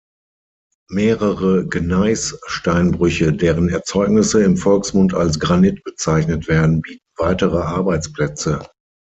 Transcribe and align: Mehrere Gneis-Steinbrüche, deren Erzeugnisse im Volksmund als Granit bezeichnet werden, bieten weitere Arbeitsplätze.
Mehrere 0.89 1.67
Gneis-Steinbrüche, 1.67 3.33
deren 3.33 3.69
Erzeugnisse 3.69 4.43
im 4.43 4.57
Volksmund 4.57 5.13
als 5.13 5.39
Granit 5.39 5.83
bezeichnet 5.83 6.47
werden, 6.47 6.81
bieten 6.81 7.03
weitere 7.19 7.59
Arbeitsplätze. 7.59 8.67